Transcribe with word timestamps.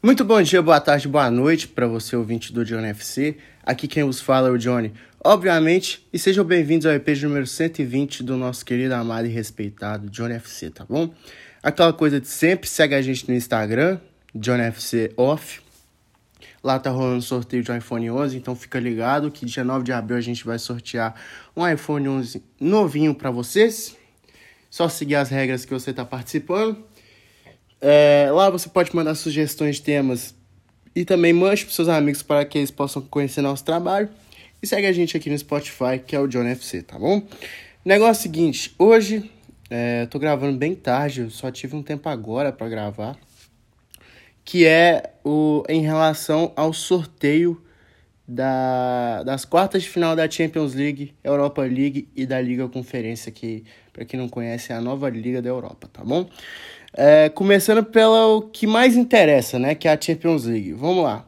Muito 0.00 0.24
bom 0.24 0.40
dia, 0.40 0.62
boa 0.62 0.80
tarde, 0.80 1.08
boa 1.08 1.28
noite 1.28 1.66
para 1.66 1.88
você, 1.88 2.14
ouvinte 2.14 2.52
do 2.52 2.64
Johnny 2.64 2.86
FC. 2.90 3.36
Aqui 3.64 3.88
quem 3.88 4.04
vos 4.04 4.20
fala 4.20 4.46
é 4.46 4.50
o 4.52 4.56
Johnny, 4.56 4.92
obviamente, 5.24 6.06
e 6.12 6.18
sejam 6.20 6.44
bem-vindos 6.44 6.86
ao 6.86 6.92
EP 6.92 7.08
número 7.20 7.44
120 7.44 8.22
do 8.22 8.36
nosso 8.36 8.64
querido, 8.64 8.94
amado 8.94 9.26
e 9.26 9.28
respeitado 9.28 10.08
Johnny 10.08 10.34
FC, 10.34 10.70
tá 10.70 10.84
bom? 10.88 11.12
Aquela 11.60 11.92
coisa 11.92 12.20
de 12.20 12.28
sempre, 12.28 12.68
segue 12.68 12.94
a 12.94 13.02
gente 13.02 13.28
no 13.28 13.34
Instagram, 13.34 13.98
Johnny 14.32 14.62
FC 14.66 15.12
Off. 15.16 15.60
Lá 16.62 16.78
tá 16.78 16.90
rolando 16.90 17.20
sorteio 17.20 17.64
de 17.64 17.72
um 17.72 17.76
iPhone 17.76 18.08
11, 18.08 18.36
então 18.36 18.54
fica 18.54 18.78
ligado 18.78 19.32
que 19.32 19.44
dia 19.44 19.64
9 19.64 19.82
de 19.82 19.92
abril 19.92 20.16
a 20.16 20.20
gente 20.20 20.44
vai 20.44 20.60
sortear 20.60 21.16
um 21.56 21.66
iPhone 21.66 22.08
11 22.08 22.40
novinho 22.60 23.16
para 23.16 23.32
vocês. 23.32 23.96
Só 24.70 24.88
seguir 24.88 25.16
as 25.16 25.28
regras 25.28 25.64
que 25.64 25.74
você 25.74 25.92
tá 25.92 26.04
participando. 26.04 26.86
É, 27.80 28.28
lá 28.32 28.50
você 28.50 28.68
pode 28.68 28.94
mandar 28.94 29.14
sugestões 29.14 29.76
de 29.76 29.82
temas 29.82 30.34
e 30.94 31.04
também 31.04 31.32
mande 31.32 31.64
para 31.64 31.74
seus 31.74 31.88
amigos 31.88 32.22
para 32.22 32.44
que 32.44 32.58
eles 32.58 32.70
possam 32.70 33.02
conhecer 33.02 33.40
nosso 33.40 33.64
trabalho. 33.64 34.08
E 34.60 34.66
segue 34.66 34.86
a 34.86 34.92
gente 34.92 35.16
aqui 35.16 35.30
no 35.30 35.38
Spotify, 35.38 35.98
que 36.04 36.16
é 36.16 36.20
o 36.20 36.26
John 36.26 36.44
FC, 36.44 36.82
tá 36.82 36.98
bom? 36.98 37.22
Negócio 37.84 38.22
seguinte, 38.22 38.74
hoje 38.78 39.30
é, 39.70 40.06
tô 40.06 40.18
gravando 40.18 40.56
bem 40.56 40.74
tarde, 40.74 41.20
eu 41.22 41.30
só 41.30 41.50
tive 41.50 41.76
um 41.76 41.82
tempo 41.82 42.08
agora 42.08 42.50
para 42.50 42.68
gravar, 42.68 43.16
que 44.44 44.66
é 44.66 45.12
o 45.22 45.62
em 45.68 45.82
relação 45.82 46.52
ao 46.56 46.72
sorteio 46.72 47.62
da, 48.26 49.22
das 49.22 49.44
quartas 49.44 49.82
de 49.82 49.88
final 49.88 50.16
da 50.16 50.28
Champions 50.28 50.74
League, 50.74 51.14
Europa 51.22 51.62
League 51.62 52.08
e 52.16 52.26
da 52.26 52.40
Liga 52.40 52.66
Conferência, 52.68 53.30
que 53.30 53.64
para 53.92 54.04
quem 54.04 54.18
não 54.18 54.28
conhece 54.28 54.72
é 54.72 54.74
a 54.74 54.80
nova 54.80 55.08
liga 55.10 55.40
da 55.40 55.48
Europa, 55.48 55.88
tá 55.92 56.02
bom? 56.02 56.28
É, 56.94 57.28
começando 57.28 57.84
pelo 57.84 58.42
que 58.42 58.66
mais 58.66 58.96
interessa, 58.96 59.58
né? 59.58 59.74
Que 59.74 59.88
é 59.88 59.92
a 59.92 60.00
Champions 60.00 60.44
League. 60.44 60.72
Vamos 60.72 61.04
lá. 61.04 61.26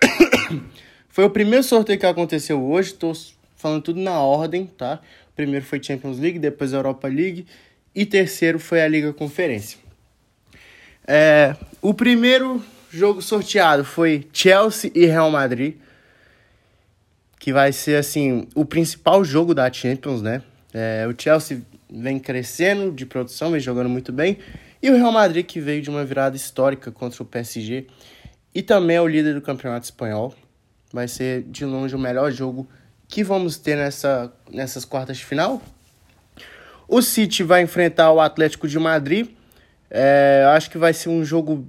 foi 1.08 1.24
o 1.24 1.30
primeiro 1.30 1.62
sorteio 1.62 1.98
que 1.98 2.06
aconteceu 2.06 2.62
hoje. 2.62 2.90
Estou 2.90 3.12
falando 3.56 3.82
tudo 3.82 4.00
na 4.00 4.20
ordem, 4.20 4.66
tá? 4.66 5.00
Primeiro 5.34 5.64
foi 5.64 5.82
Champions 5.82 6.18
League, 6.18 6.38
depois 6.38 6.72
Europa 6.72 7.08
League. 7.08 7.46
E 7.94 8.06
terceiro 8.06 8.58
foi 8.58 8.82
a 8.82 8.88
Liga 8.88 9.12
Conferência. 9.12 9.78
É, 11.06 11.56
o 11.80 11.92
primeiro 11.92 12.62
jogo 12.90 13.20
sorteado 13.20 13.84
foi 13.84 14.26
Chelsea 14.32 14.90
e 14.94 15.06
Real 15.06 15.30
Madrid. 15.30 15.76
Que 17.38 17.52
vai 17.52 17.72
ser, 17.72 17.96
assim, 17.96 18.46
o 18.54 18.64
principal 18.64 19.24
jogo 19.24 19.52
da 19.52 19.70
Champions, 19.72 20.22
né? 20.22 20.42
É, 20.72 21.06
o 21.08 21.14
Chelsea 21.20 21.60
vem 21.92 22.18
crescendo 22.18 22.90
de 22.90 23.04
produção, 23.04 23.50
vem 23.50 23.60
jogando 23.60 23.88
muito 23.88 24.12
bem. 24.12 24.38
E 24.82 24.90
o 24.90 24.96
Real 24.96 25.12
Madrid, 25.12 25.44
que 25.44 25.60
veio 25.60 25.82
de 25.82 25.90
uma 25.90 26.04
virada 26.04 26.34
histórica 26.34 26.90
contra 26.90 27.22
o 27.22 27.26
PSG 27.26 27.86
e 28.54 28.62
também 28.62 28.96
é 28.96 29.00
o 29.00 29.06
líder 29.06 29.34
do 29.34 29.42
campeonato 29.42 29.84
espanhol. 29.84 30.34
Vai 30.92 31.08
ser 31.08 31.42
de 31.44 31.64
longe 31.64 31.94
o 31.94 31.98
melhor 31.98 32.30
jogo 32.32 32.68
que 33.08 33.22
vamos 33.22 33.58
ter 33.58 33.76
nessa, 33.76 34.32
nessas 34.50 34.84
quartas 34.84 35.18
de 35.18 35.24
final. 35.24 35.62
O 36.88 37.00
City 37.00 37.42
vai 37.42 37.62
enfrentar 37.62 38.10
o 38.12 38.20
Atlético 38.20 38.66
de 38.66 38.78
Madrid. 38.78 39.28
É, 39.90 40.44
acho 40.54 40.70
que 40.70 40.78
vai 40.78 40.92
ser 40.92 41.10
um 41.10 41.24
jogo 41.24 41.66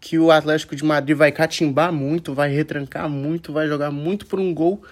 que 0.00 0.18
o 0.18 0.30
Atlético 0.30 0.74
de 0.74 0.84
Madrid 0.84 1.16
vai 1.16 1.30
catimbar 1.30 1.92
muito, 1.92 2.34
vai 2.34 2.50
retrancar 2.50 3.08
muito, 3.08 3.52
vai 3.52 3.68
jogar 3.68 3.90
muito 3.90 4.26
por 4.26 4.40
um 4.40 4.52
gol 4.52 4.82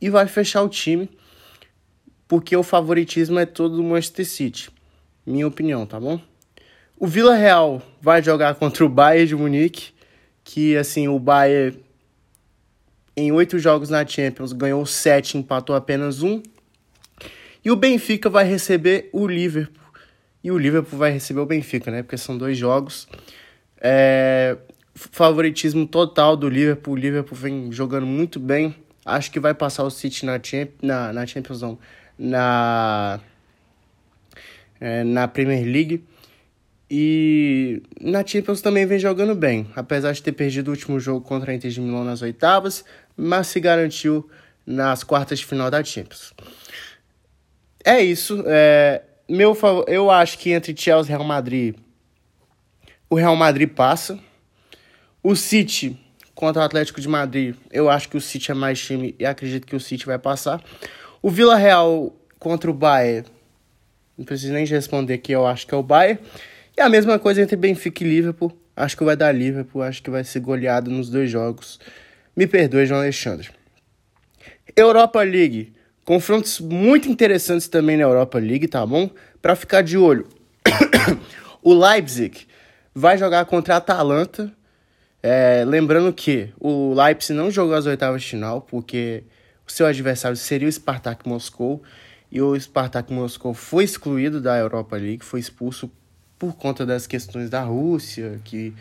e 0.00 0.10
vai 0.10 0.26
fechar 0.26 0.62
o 0.62 0.68
time 0.68 1.08
porque 2.28 2.56
o 2.56 2.62
favoritismo 2.62 3.38
é 3.38 3.46
todo 3.46 3.76
do 3.76 3.82
Manchester 3.82 4.26
City. 4.26 4.70
Minha 5.24 5.46
opinião, 5.46 5.86
tá 5.86 5.98
bom? 5.98 6.20
O 6.98 7.06
Vila 7.06 7.34
Real 7.34 7.82
vai 8.00 8.22
jogar 8.22 8.54
contra 8.54 8.84
o 8.84 8.88
Bayern 8.88 9.26
de 9.26 9.36
Munique, 9.36 9.90
que 10.42 10.76
assim, 10.76 11.08
o 11.08 11.18
Bayern 11.18 11.78
em 13.16 13.32
oito 13.32 13.58
jogos 13.58 13.88
na 13.88 14.06
Champions 14.06 14.52
ganhou 14.52 14.84
sete, 14.84 15.38
empatou 15.38 15.74
apenas 15.74 16.22
um. 16.22 16.42
E 17.64 17.70
o 17.70 17.76
Benfica 17.76 18.28
vai 18.28 18.44
receber 18.44 19.08
o 19.12 19.26
Liverpool. 19.26 19.82
E 20.44 20.50
o 20.50 20.58
Liverpool 20.58 20.98
vai 20.98 21.10
receber 21.10 21.40
o 21.40 21.46
Benfica, 21.46 21.90
né? 21.90 22.02
Porque 22.02 22.16
são 22.16 22.36
dois 22.36 22.56
jogos. 22.56 23.08
É... 23.80 24.56
Favoritismo 24.94 25.86
total 25.86 26.36
do 26.36 26.48
Liverpool. 26.48 26.94
O 26.94 26.96
Liverpool 26.96 27.36
vem 27.36 27.72
jogando 27.72 28.06
muito 28.06 28.38
bem. 28.38 28.74
Acho 29.04 29.30
que 29.30 29.40
vai 29.40 29.54
passar 29.54 29.84
o 29.84 29.90
City 29.90 30.24
na, 30.24 30.38
Champ... 30.42 30.70
na, 30.82 31.12
na 31.12 31.26
Champions, 31.26 31.62
não 31.62 31.78
na, 32.18 33.20
é, 34.80 35.04
na 35.04 35.28
Premier 35.28 35.64
League. 35.64 36.04
E 36.88 37.82
na 38.00 38.24
Champions 38.24 38.60
também 38.60 38.86
vem 38.86 38.98
jogando 38.98 39.34
bem, 39.34 39.68
apesar 39.74 40.12
de 40.12 40.22
ter 40.22 40.32
perdido 40.32 40.68
o 40.68 40.70
último 40.70 41.00
jogo 41.00 41.20
contra 41.20 41.50
a 41.50 41.54
Inter 41.54 41.70
de 41.70 41.80
Milão 41.80 42.04
nas 42.04 42.22
oitavas, 42.22 42.84
mas 43.16 43.48
se 43.48 43.58
garantiu 43.58 44.28
nas 44.64 45.02
quartas 45.02 45.40
de 45.40 45.46
final 45.46 45.70
da 45.70 45.82
Champions. 45.82 46.32
É 47.84 48.00
isso. 48.00 48.42
É, 48.46 49.02
meu, 49.28 49.56
eu 49.88 50.10
acho 50.10 50.38
que 50.38 50.50
entre 50.50 50.76
Chelsea 50.76 51.12
e 51.12 51.16
Real 51.16 51.26
Madrid, 51.26 51.74
o 53.10 53.16
Real 53.16 53.34
Madrid 53.34 53.68
passa. 53.68 54.18
O 55.22 55.34
City 55.34 55.98
contra 56.34 56.62
o 56.62 56.64
Atlético 56.64 57.00
de 57.00 57.08
Madrid, 57.08 57.56
eu 57.72 57.88
acho 57.88 58.08
que 58.08 58.16
o 58.16 58.20
City 58.20 58.50
é 58.50 58.54
mais 58.54 58.78
time 58.78 59.14
e 59.18 59.24
acredito 59.24 59.66
que 59.66 59.74
o 59.74 59.80
City 59.80 60.06
vai 60.06 60.18
passar. 60.18 60.62
O 61.26 61.30
Vila 61.32 61.56
Real 61.56 62.14
contra 62.38 62.70
o 62.70 62.72
Bayern, 62.72 63.26
não 64.16 64.24
preciso 64.24 64.52
nem 64.52 64.64
responder 64.64 65.18
que 65.18 65.32
eu 65.32 65.44
acho 65.44 65.66
que 65.66 65.74
é 65.74 65.76
o 65.76 65.82
Bayern. 65.82 66.20
E 66.76 66.80
a 66.80 66.88
mesma 66.88 67.18
coisa 67.18 67.42
entre 67.42 67.56
Benfica 67.56 68.04
e 68.04 68.06
Liverpool. 68.08 68.56
Acho 68.76 68.96
que 68.96 69.02
vai 69.02 69.16
dar 69.16 69.32
Liverpool, 69.32 69.82
acho 69.82 70.00
que 70.04 70.08
vai 70.08 70.22
ser 70.22 70.38
goleado 70.38 70.88
nos 70.88 71.10
dois 71.10 71.28
jogos. 71.28 71.80
Me 72.36 72.46
perdoe, 72.46 72.86
João 72.86 73.00
Alexandre. 73.00 73.50
Europa 74.76 75.20
League. 75.24 75.72
Confrontos 76.04 76.60
muito 76.60 77.08
interessantes 77.08 77.66
também 77.66 77.96
na 77.96 78.04
Europa 78.04 78.38
League, 78.38 78.68
tá 78.68 78.86
bom? 78.86 79.10
Para 79.42 79.56
ficar 79.56 79.82
de 79.82 79.98
olho. 79.98 80.28
o 81.60 81.74
Leipzig 81.74 82.46
vai 82.94 83.18
jogar 83.18 83.44
contra 83.46 83.74
a 83.74 83.78
Atalanta. 83.78 84.52
É, 85.20 85.64
lembrando 85.66 86.12
que 86.12 86.50
o 86.60 86.94
Leipzig 86.94 87.36
não 87.36 87.50
jogou 87.50 87.74
as 87.74 87.84
oitavas 87.84 88.22
de 88.22 88.28
final, 88.28 88.60
porque 88.60 89.24
o 89.66 89.70
seu 89.70 89.86
adversário 89.86 90.36
seria 90.36 90.68
o 90.68 90.72
Spartak 90.72 91.28
Moscou 91.28 91.82
e 92.30 92.40
o 92.40 92.58
Spartak 92.58 93.12
Moscou 93.12 93.54
foi 93.54 93.84
excluído 93.84 94.40
da 94.40 94.56
Europa 94.56 94.96
League, 94.96 95.24
foi 95.24 95.40
expulso 95.40 95.90
por 96.38 96.54
conta 96.54 96.84
das 96.84 97.06
questões 97.06 97.48
da 97.48 97.62
Rússia, 97.62 98.40
que 98.44 98.74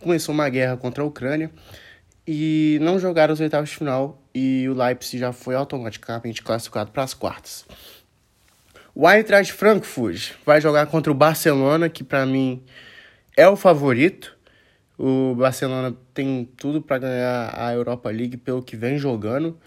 começou 0.00 0.34
uma 0.34 0.48
guerra 0.48 0.76
contra 0.76 1.02
a 1.02 1.06
Ucrânia 1.06 1.50
e 2.26 2.78
não 2.80 2.98
jogaram 2.98 3.34
os 3.34 3.40
oitavos 3.40 3.70
de 3.70 3.76
final 3.76 4.22
e 4.34 4.66
o 4.68 4.74
Leipzig 4.74 5.18
já 5.18 5.32
foi 5.32 5.54
automaticamente 5.54 6.42
classificado 6.42 6.90
para 6.90 7.02
as 7.02 7.14
quartas. 7.14 7.66
O 8.94 9.10
Eintracht 9.10 9.52
Frankfurt 9.52 10.32
vai 10.46 10.60
jogar 10.60 10.86
contra 10.86 11.10
o 11.10 11.14
Barcelona, 11.14 11.88
que 11.88 12.04
para 12.04 12.24
mim 12.24 12.62
é 13.36 13.48
o 13.48 13.56
favorito. 13.56 14.36
O 14.96 15.34
Barcelona 15.34 15.96
tem 16.14 16.48
tudo 16.56 16.80
para 16.80 16.98
ganhar 16.98 17.52
a 17.56 17.72
Europa 17.72 18.08
League 18.10 18.36
pelo 18.36 18.62
que 18.62 18.76
vem 18.76 18.96
jogando. 18.96 19.58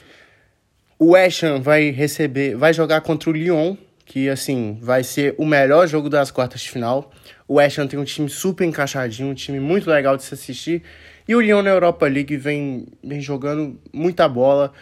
O 0.99 1.11
West 1.11 1.43
vai 1.61 1.91
receber, 1.91 2.55
vai 2.55 2.73
jogar 2.73 3.01
contra 3.01 3.29
o 3.29 3.33
Lyon, 3.33 3.77
que 4.03 4.27
assim 4.29 4.79
vai 4.81 5.03
ser 5.03 5.35
o 5.37 5.45
melhor 5.45 5.87
jogo 5.87 6.09
das 6.09 6.31
quartas 6.31 6.61
de 6.61 6.71
final. 6.71 7.11
O 7.47 7.55
West 7.55 7.77
Ham 7.77 7.87
tem 7.87 7.99
um 7.99 8.03
time 8.03 8.27
super 8.27 8.65
encaixadinho, 8.65 9.29
um 9.29 9.33
time 9.35 9.59
muito 9.59 9.87
legal 9.91 10.17
de 10.17 10.23
se 10.23 10.33
assistir. 10.33 10.81
E 11.27 11.35
o 11.35 11.39
Lyon 11.39 11.61
na 11.61 11.69
Europa 11.69 12.07
League 12.07 12.35
vem, 12.35 12.87
vem 13.03 13.21
jogando 13.21 13.79
muita 13.93 14.27
bola, 14.27 14.73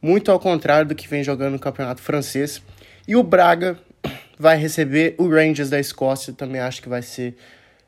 muito 0.00 0.32
ao 0.32 0.40
contrário 0.40 0.88
do 0.88 0.94
que 0.94 1.06
vem 1.06 1.22
jogando 1.22 1.52
no 1.52 1.58
campeonato 1.60 2.02
francês. 2.02 2.60
E 3.06 3.14
o 3.14 3.22
Braga 3.22 3.78
vai 4.36 4.56
receber 4.56 5.14
o 5.18 5.28
Rangers 5.28 5.70
da 5.70 5.78
Escócia, 5.78 6.32
também 6.32 6.60
acho 6.60 6.82
que 6.82 6.88
vai 6.88 7.00
ser 7.00 7.36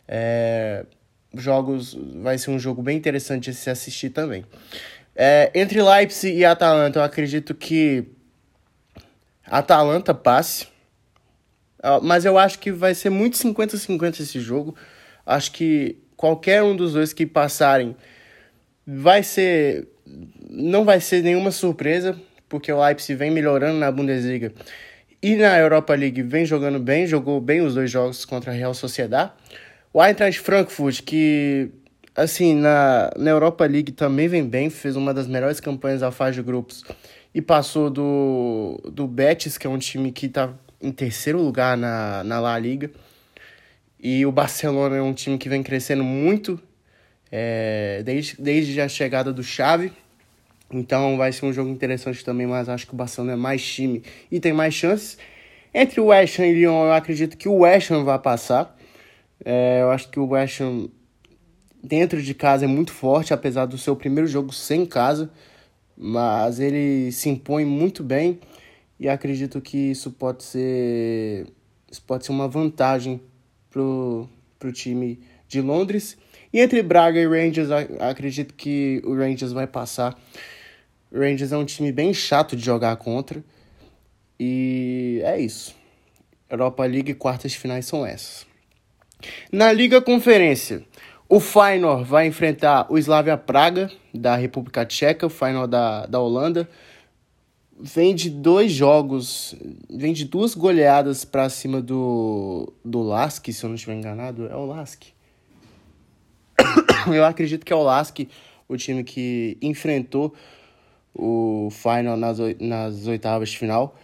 é, 0.06 0.86
jogos, 1.34 1.98
vai 2.22 2.38
ser 2.38 2.52
um 2.52 2.60
jogo 2.60 2.80
bem 2.80 2.96
interessante 2.96 3.50
de 3.50 3.56
se 3.56 3.70
assistir 3.70 4.10
também. 4.10 4.44
É, 5.16 5.50
entre 5.54 5.80
Leipzig 5.80 6.36
e 6.36 6.44
Atalanta, 6.44 6.98
eu 6.98 7.02
acredito 7.02 7.54
que 7.54 8.04
Atalanta 9.46 10.12
passe. 10.12 10.66
Mas 12.02 12.24
eu 12.24 12.38
acho 12.38 12.58
que 12.58 12.72
vai 12.72 12.94
ser 12.94 13.10
muito 13.10 13.36
50-50 13.36 14.20
esse 14.20 14.40
jogo. 14.40 14.74
Acho 15.26 15.52
que 15.52 15.98
qualquer 16.16 16.62
um 16.62 16.74
dos 16.74 16.94
dois 16.94 17.12
que 17.12 17.26
passarem 17.26 17.94
vai 18.86 19.22
ser. 19.22 19.88
Não 20.48 20.84
vai 20.84 21.00
ser 21.00 21.22
nenhuma 21.22 21.50
surpresa, 21.50 22.18
porque 22.48 22.72
o 22.72 22.82
Leipzig 22.82 23.18
vem 23.18 23.30
melhorando 23.30 23.78
na 23.78 23.90
Bundesliga 23.90 24.52
e 25.24 25.36
na 25.36 25.58
Europa 25.58 25.94
League 25.94 26.20
vem 26.20 26.44
jogando 26.44 26.78
bem, 26.78 27.06
jogou 27.06 27.40
bem 27.40 27.62
os 27.62 27.74
dois 27.74 27.90
jogos 27.90 28.26
contra 28.26 28.52
a 28.52 28.54
Real 28.54 28.74
Sociedad. 28.74 29.32
O 29.90 30.04
Eintracht 30.04 30.38
Frankfurt, 30.38 31.00
que 31.02 31.70
assim, 32.14 32.54
na, 32.54 33.10
na 33.16 33.30
Europa 33.30 33.66
League 33.66 33.92
também 33.92 34.28
vem 34.28 34.46
bem, 34.46 34.70
fez 34.70 34.96
uma 34.96 35.12
das 35.12 35.26
melhores 35.26 35.60
campanhas 35.60 36.00
da 36.00 36.10
fase 36.10 36.36
de 36.36 36.42
grupos 36.42 36.84
e 37.34 37.42
passou 37.42 37.90
do, 37.90 38.80
do 38.84 39.06
Betis, 39.06 39.58
que 39.58 39.66
é 39.66 39.70
um 39.70 39.78
time 39.78 40.12
que 40.12 40.26
está 40.26 40.52
em 40.80 40.92
terceiro 40.92 41.42
lugar 41.42 41.76
na, 41.76 42.22
na 42.22 42.38
La 42.38 42.58
Liga. 42.58 42.90
E 43.98 44.24
o 44.24 44.30
Barcelona 44.30 44.96
é 44.96 45.02
um 45.02 45.14
time 45.14 45.38
que 45.38 45.48
vem 45.48 45.62
crescendo 45.62 46.04
muito 46.04 46.60
é, 47.32 48.02
desde, 48.04 48.40
desde 48.40 48.80
a 48.80 48.88
chegada 48.88 49.32
do 49.32 49.42
Xavi. 49.42 49.92
Então 50.70 51.16
vai 51.16 51.32
ser 51.32 51.46
um 51.46 51.52
jogo 51.52 51.70
interessante 51.70 52.24
também, 52.24 52.46
mas 52.46 52.68
acho 52.68 52.86
que 52.86 52.94
o 52.94 52.96
Barcelona 52.96 53.32
é 53.32 53.36
mais 53.36 53.64
time 53.64 54.02
e 54.30 54.38
tem 54.38 54.52
mais 54.52 54.74
chances. 54.74 55.18
Entre 55.72 56.00
o 56.00 56.06
West 56.06 56.38
Ham 56.38 56.46
e 56.46 56.52
Lyon, 56.52 56.86
eu 56.86 56.92
acredito 56.92 57.36
que 57.36 57.48
o 57.48 57.58
West 57.60 57.90
Ham 57.90 58.04
vai 58.04 58.18
passar. 58.18 58.76
É, 59.44 59.80
eu 59.82 59.90
acho 59.90 60.08
que 60.08 60.20
o 60.20 60.28
West 60.28 60.60
Ham 60.60 60.88
dentro 61.84 62.22
de 62.22 62.32
casa 62.32 62.64
é 62.64 62.68
muito 62.68 62.92
forte, 62.92 63.34
apesar 63.34 63.66
do 63.66 63.76
seu 63.76 63.94
primeiro 63.94 64.26
jogo 64.26 64.52
sem 64.52 64.86
casa. 64.86 65.30
Mas 65.96 66.58
ele 66.58 67.12
se 67.12 67.28
impõe 67.28 67.64
muito 67.64 68.02
bem 68.02 68.40
e 68.98 69.08
acredito 69.08 69.60
que 69.60 69.76
isso 69.92 70.10
pode 70.10 70.42
ser, 70.42 71.46
isso 71.90 72.02
pode 72.02 72.24
ser 72.24 72.32
uma 72.32 72.48
vantagem 72.48 73.20
pro, 73.70 74.28
pro 74.58 74.72
time 74.72 75.20
de 75.46 75.60
Londres. 75.60 76.16
E 76.52 76.60
entre 76.60 76.82
Braga 76.82 77.20
e 77.20 77.26
Rangers, 77.26 77.68
acredito 78.00 78.54
que 78.54 79.00
o 79.04 79.14
Rangers 79.14 79.52
vai 79.52 79.66
passar. 79.66 80.18
O 81.12 81.18
Rangers 81.18 81.52
é 81.52 81.56
um 81.56 81.64
time 81.64 81.92
bem 81.92 82.12
chato 82.12 82.56
de 82.56 82.64
jogar 82.64 82.96
contra. 82.96 83.44
E 84.38 85.20
é 85.24 85.38
isso. 85.40 85.76
Europa 86.50 86.84
League 86.84 87.14
quartas 87.14 87.54
finais 87.54 87.86
são 87.86 88.04
essas. 88.04 88.46
Na 89.50 89.72
Liga 89.72 90.00
Conferência, 90.02 90.82
o 91.28 91.40
Feyenoord 91.40 92.04
vai 92.04 92.26
enfrentar 92.26 92.86
o 92.90 92.98
Slavia 92.98 93.36
Praga, 93.36 93.90
da 94.12 94.36
República 94.36 94.84
Tcheca, 94.84 95.26
o 95.26 95.30
Feyenoord 95.30 95.70
da, 95.70 96.06
da 96.06 96.20
Holanda. 96.20 96.68
Vem 97.80 98.14
de 98.14 98.30
dois 98.30 98.70
jogos, 98.70 99.54
vem 99.90 100.12
de 100.12 100.24
duas 100.24 100.54
goleadas 100.54 101.24
para 101.24 101.48
cima 101.48 101.80
do, 101.80 102.72
do 102.84 103.02
Lask, 103.02 103.46
se 103.50 103.64
eu 103.64 103.68
não 103.68 103.74
estiver 103.74 103.94
enganado. 103.94 104.46
É 104.46 104.54
o 104.54 104.66
Lask. 104.66 105.02
Eu 107.12 107.24
acredito 107.24 107.66
que 107.66 107.72
é 107.72 107.76
o 107.76 107.82
Lask, 107.82 108.20
o 108.68 108.76
time 108.76 109.02
que 109.02 109.58
enfrentou 109.60 110.32
o 111.12 111.68
Feyenoord 111.70 112.20
nas, 112.20 112.38
nas 112.60 113.06
oitavas 113.06 113.50
de 113.50 113.58
final. 113.58 113.96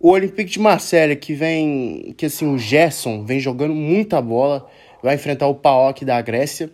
O 0.00 0.10
Olympique 0.10 0.52
de 0.52 0.60
Marselha, 0.60 1.16
que 1.16 1.34
vem, 1.34 2.14
que 2.16 2.26
assim, 2.26 2.46
o 2.46 2.56
Gerson 2.56 3.24
vem 3.24 3.40
jogando 3.40 3.74
muita 3.74 4.22
bola, 4.22 4.68
vai 5.02 5.14
enfrentar 5.14 5.46
o 5.46 5.54
PAOK 5.54 6.04
da 6.04 6.20
Grécia. 6.20 6.70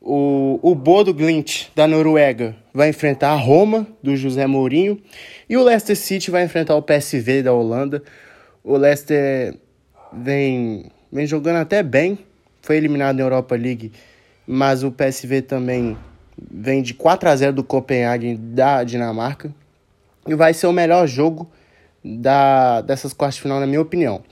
O, 0.00 0.60
o 0.62 0.74
Bodo 0.74 1.12
Glint, 1.12 1.66
da 1.74 1.86
Noruega, 1.86 2.54
vai 2.72 2.90
enfrentar 2.90 3.30
a 3.30 3.36
Roma, 3.36 3.86
do 4.02 4.16
José 4.16 4.46
Mourinho. 4.46 5.00
E 5.48 5.56
o 5.56 5.64
Leicester 5.64 5.96
City 5.96 6.30
vai 6.30 6.44
enfrentar 6.44 6.76
o 6.76 6.82
PSV 6.82 7.42
da 7.42 7.52
Holanda. 7.52 8.02
O 8.62 8.76
Leicester 8.76 9.56
vem, 10.12 10.90
vem 11.10 11.26
jogando 11.26 11.56
até 11.56 11.82
bem, 11.82 12.18
foi 12.62 12.76
eliminado 12.76 13.16
na 13.16 13.22
Europa 13.22 13.54
League, 13.56 13.92
mas 14.46 14.82
o 14.82 14.90
PSV 14.90 15.42
também 15.42 15.96
vem 16.50 16.82
de 16.82 16.94
4 16.94 17.28
a 17.28 17.36
0 17.36 17.52
do 17.54 17.64
Copenhagen 17.64 18.36
da 18.36 18.84
Dinamarca. 18.84 19.52
E 20.26 20.34
vai 20.34 20.52
ser 20.52 20.66
o 20.66 20.72
melhor 20.72 21.06
jogo 21.06 21.50
da, 22.04 22.80
dessas 22.82 23.12
quartas 23.12 23.36
de 23.36 23.42
final, 23.42 23.60
na 23.60 23.66
minha 23.66 23.80
opinião. 23.80 24.22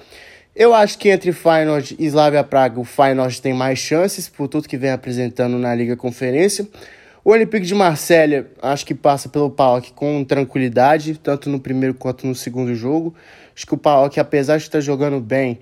Eu 0.56 0.72
acho 0.72 0.96
que 0.98 1.08
entre 1.08 1.32
Feyenoord 1.32 1.96
e 1.98 2.06
Slavia 2.06 2.44
Praga, 2.44 2.78
o 2.78 2.84
Feyenoord 2.84 3.42
tem 3.42 3.52
mais 3.52 3.78
chances 3.78 4.28
por 4.28 4.46
tudo 4.46 4.68
que 4.68 4.76
vem 4.76 4.90
apresentando 4.90 5.58
na 5.58 5.74
Liga 5.74 5.96
Conferência. 5.96 6.68
O 7.24 7.30
Olympique 7.30 7.66
de 7.66 7.74
Marselha 7.74 8.46
acho 8.62 8.86
que 8.86 8.94
passa 8.94 9.28
pelo 9.28 9.50
PAOK 9.50 9.92
com 9.94 10.22
tranquilidade, 10.22 11.18
tanto 11.18 11.50
no 11.50 11.58
primeiro 11.58 11.94
quanto 11.94 12.24
no 12.24 12.34
segundo 12.34 12.72
jogo. 12.74 13.12
Acho 13.56 13.66
que 13.66 13.74
o 13.74 13.78
PAOK, 13.78 14.20
apesar 14.20 14.58
de 14.58 14.62
estar 14.62 14.80
jogando 14.80 15.20
bem, 15.20 15.58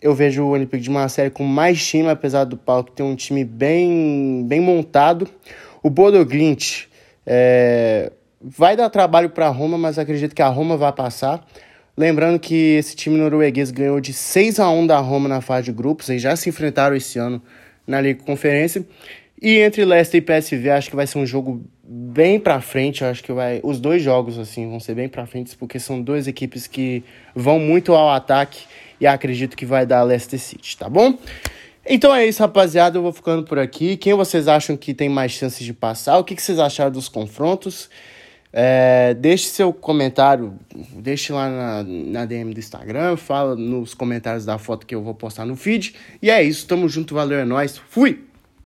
eu 0.00 0.14
vejo 0.14 0.44
o 0.44 0.50
Olympique 0.50 0.84
de 0.84 0.90
Marselha 0.90 1.30
com 1.30 1.42
mais 1.42 1.84
time, 1.84 2.08
apesar 2.08 2.44
do 2.44 2.56
PAOK 2.56 2.92
ter 2.92 3.02
um 3.02 3.16
time 3.16 3.44
bem, 3.44 4.44
bem 4.46 4.60
montado. 4.60 5.28
O 5.82 5.90
Bodo 5.90 6.24
Glint, 6.24 6.84
é, 7.26 8.12
Vai 8.42 8.74
dar 8.74 8.88
trabalho 8.88 9.28
para 9.28 9.48
a 9.48 9.50
Roma, 9.50 9.76
mas 9.76 9.98
acredito 9.98 10.34
que 10.34 10.40
a 10.40 10.48
Roma 10.48 10.74
vai 10.74 10.90
passar. 10.92 11.46
Lembrando 12.00 12.40
que 12.40 12.54
esse 12.54 12.96
time 12.96 13.18
norueguês 13.18 13.70
ganhou 13.70 14.00
de 14.00 14.14
6 14.14 14.58
a 14.58 14.70
1 14.70 14.86
da 14.86 14.98
Roma 15.00 15.28
na 15.28 15.42
fase 15.42 15.66
de 15.66 15.72
grupos, 15.72 16.08
eles 16.08 16.22
já 16.22 16.34
se 16.34 16.48
enfrentaram 16.48 16.96
esse 16.96 17.18
ano 17.18 17.42
na 17.86 18.00
Liga 18.00 18.24
Conferência. 18.24 18.86
E 19.38 19.58
entre 19.58 19.84
Leicester 19.84 20.16
e 20.16 20.22
PSV, 20.22 20.70
acho 20.70 20.88
que 20.88 20.96
vai 20.96 21.06
ser 21.06 21.18
um 21.18 21.26
jogo 21.26 21.62
bem 21.84 22.40
para 22.40 22.58
frente, 22.62 23.04
acho 23.04 23.22
que 23.22 23.30
vai 23.34 23.60
os 23.62 23.78
dois 23.78 24.02
jogos 24.02 24.38
assim 24.38 24.66
vão 24.66 24.80
ser 24.80 24.94
bem 24.94 25.10
para 25.10 25.26
frente, 25.26 25.54
porque 25.58 25.78
são 25.78 26.00
duas 26.00 26.26
equipes 26.26 26.66
que 26.66 27.04
vão 27.34 27.58
muito 27.58 27.92
ao 27.92 28.08
ataque 28.08 28.64
e 28.98 29.06
acredito 29.06 29.54
que 29.54 29.66
vai 29.66 29.84
dar 29.84 30.02
Leicester 30.02 30.40
City, 30.40 30.78
tá 30.78 30.88
bom? 30.88 31.18
Então 31.84 32.14
é 32.14 32.26
isso, 32.26 32.40
rapaziada. 32.40 32.96
Eu 32.96 33.02
vou 33.02 33.12
ficando 33.12 33.44
por 33.44 33.58
aqui. 33.58 33.98
Quem 33.98 34.14
vocês 34.14 34.48
acham 34.48 34.74
que 34.74 34.94
tem 34.94 35.10
mais 35.10 35.32
chances 35.32 35.66
de 35.66 35.74
passar? 35.74 36.16
O 36.16 36.24
que, 36.24 36.34
que 36.34 36.40
vocês 36.40 36.58
acharam 36.58 36.92
dos 36.92 37.10
confrontos? 37.10 37.90
É, 38.52 39.14
deixe 39.14 39.48
seu 39.48 39.72
comentário, 39.72 40.54
deixe 40.96 41.32
lá 41.32 41.48
na, 41.48 41.84
na 41.84 42.24
DM 42.24 42.52
do 42.52 42.58
Instagram, 42.58 43.16
fala 43.16 43.54
nos 43.54 43.94
comentários 43.94 44.44
da 44.44 44.58
foto 44.58 44.86
que 44.86 44.94
eu 44.94 45.02
vou 45.02 45.14
postar 45.14 45.44
no 45.44 45.56
feed. 45.56 45.94
E 46.20 46.30
é 46.30 46.42
isso, 46.42 46.66
tamo 46.66 46.88
junto, 46.88 47.14
valeu, 47.14 47.38
é 47.38 47.44
nóis, 47.44 47.78
fui! 47.78 48.29